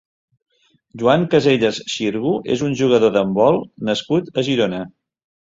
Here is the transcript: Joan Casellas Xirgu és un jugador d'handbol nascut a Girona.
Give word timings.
Joan 1.01 1.25
Casellas 1.33 1.81
Xirgu 1.95 2.33
és 2.55 2.65
un 2.71 2.73
jugador 2.81 3.15
d'handbol 3.19 3.63
nascut 3.91 4.33
a 4.43 4.49
Girona. 4.49 4.85